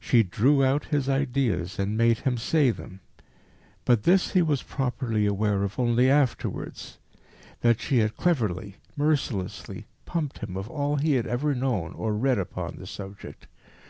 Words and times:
She 0.00 0.22
drew 0.22 0.64
out 0.64 0.86
his 0.86 1.10
ideas 1.10 1.78
and 1.78 1.94
made 1.94 2.20
him 2.20 2.38
say 2.38 2.70
them. 2.70 3.00
But 3.84 4.04
this 4.04 4.30
he 4.30 4.40
was 4.40 4.62
properly 4.62 5.26
aware 5.26 5.62
of 5.62 5.78
only 5.78 6.08
afterwards 6.08 6.96
that 7.60 7.78
she 7.78 7.98
had 7.98 8.16
cleverly, 8.16 8.76
mercilessly 8.96 9.84
pumped 10.06 10.38
him 10.38 10.56
of 10.56 10.70
all 10.70 10.96
he 10.96 11.16
had 11.16 11.26
ever 11.26 11.54
known 11.54 11.92
or 11.92 12.14
read 12.14 12.38
upon 12.38 12.76
the 12.78 12.86
subject. 12.86 13.46